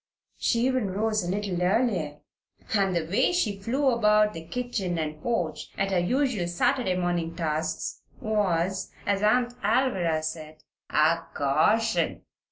She 0.39 0.61
even 0.61 0.89
rose 0.89 1.23
a 1.23 1.29
little 1.29 1.61
earlier, 1.61 2.21
and 2.73 2.95
the 2.95 3.05
way 3.05 3.31
she 3.31 3.59
flew 3.59 3.91
about 3.91 4.33
the 4.33 4.41
kitchen 4.43 4.97
and 4.97 5.21
porch 5.21 5.69
at 5.77 5.91
her 5.91 5.99
usual 5.99 6.47
Saturday 6.47 6.95
morning 6.95 7.35
tasks 7.35 8.01
was, 8.19 8.91
as 9.05 9.21
Aunt 9.21 9.53
Alvirah 9.63 10.23
said, 10.23 10.63
"a 10.89 11.19
caution." 11.35 12.23